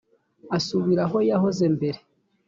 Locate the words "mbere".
1.75-1.99